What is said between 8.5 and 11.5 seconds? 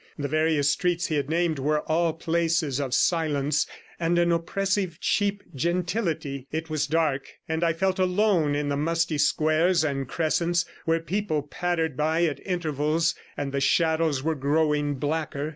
in the musty squares and crescents, where people